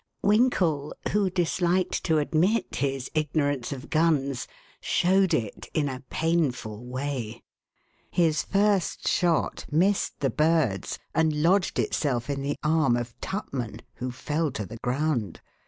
[0.23, 4.47] Winkle, who disliked to admit his ignorance of guns,
[4.79, 7.43] showed it in a painful way.
[8.09, 14.09] His first shot missed the birds, and lodged itself in the arm of Tupman, who
[14.09, 15.39] fell to the ground.